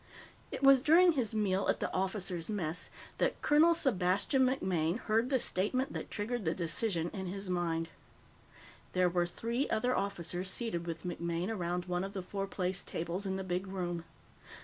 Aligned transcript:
It 0.51 0.63
was 0.63 0.81
during 0.81 1.11
his 1.11 1.35
meal 1.35 1.67
at 1.69 1.79
the 1.79 1.93
Officers' 1.93 2.49
Mess 2.49 2.89
that 3.19 3.39
Colonel 3.43 3.75
Sebastian 3.75 4.43
MacMaine 4.47 4.97
heard 4.97 5.29
the 5.29 5.37
statement 5.37 5.93
that 5.93 6.09
triggered 6.09 6.43
the 6.43 6.55
decision 6.55 7.11
in 7.13 7.27
his 7.27 7.51
mind. 7.51 7.87
There 8.93 9.09
were 9.09 9.27
three 9.27 9.69
other 9.69 9.95
officers 9.95 10.49
seated 10.49 10.87
with 10.87 11.03
MacMaine 11.03 11.49
around 11.51 11.85
one 11.85 12.03
of 12.03 12.13
the 12.13 12.23
four 12.23 12.47
place 12.47 12.83
tables 12.83 13.27
in 13.27 13.35
the 13.35 13.43
big 13.43 13.67
room. 13.67 14.03